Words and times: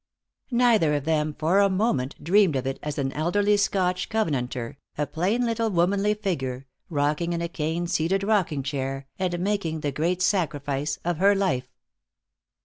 Neither 0.49 0.95
of 0.95 1.05
them, 1.05 1.35
for 1.37 1.59
a 1.59 1.69
moment, 1.69 2.15
dreamed 2.23 2.55
of 2.55 2.65
it 2.65 2.79
as 2.81 2.97
an 2.97 3.11
elderly 3.11 3.55
Scotch 3.55 4.09
Covenanter, 4.09 4.79
a 4.97 5.05
plain 5.05 5.45
little 5.45 5.69
womanly 5.69 6.15
figure, 6.15 6.65
rocking 6.89 7.33
in 7.33 7.41
a 7.43 7.47
cane 7.47 7.85
seated 7.85 8.23
rocking 8.23 8.63
chair, 8.63 9.05
and 9.19 9.37
making 9.37 9.81
the 9.81 9.91
great 9.91 10.23
sacrifice 10.23 10.97
of 11.05 11.17
her 11.19 11.35
life. 11.35 11.67